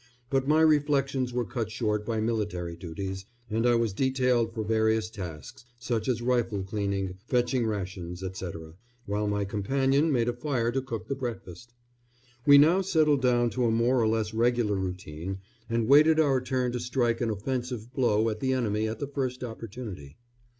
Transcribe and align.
But 0.31 0.47
my 0.47 0.61
reflections 0.61 1.31
were 1.31 1.45
cut 1.45 1.69
short 1.69 2.07
by 2.07 2.19
military 2.19 2.75
duties, 2.75 3.25
and 3.51 3.67
I 3.67 3.75
was 3.75 3.93
detailed 3.93 4.51
for 4.51 4.63
various 4.63 5.11
tasks, 5.11 5.63
such 5.77 6.07
as 6.07 6.23
rifle 6.23 6.63
cleaning, 6.63 7.19
fetching 7.27 7.67
rations, 7.67 8.23
etc., 8.23 8.73
while 9.05 9.27
my 9.27 9.45
companion 9.45 10.11
made 10.11 10.27
a 10.27 10.33
fire 10.33 10.71
to 10.71 10.81
cook 10.81 11.07
the 11.07 11.13
breakfast. 11.13 11.75
We 12.47 12.57
now 12.57 12.81
settled 12.81 13.21
down 13.21 13.51
to 13.51 13.65
a 13.65 13.69
more 13.69 14.01
or 14.01 14.07
less 14.07 14.33
regular 14.33 14.73
routine, 14.73 15.37
and 15.69 15.87
waited 15.87 16.19
our 16.19 16.41
turn 16.41 16.71
to 16.71 16.79
strike 16.79 17.21
an 17.21 17.29
offensive 17.29 17.93
blow 17.93 18.27
at 18.29 18.39
the 18.39 18.53
enemy 18.53 18.87
at 18.87 18.97
the 18.97 19.07
first 19.07 19.43
opportunity. 19.43 20.17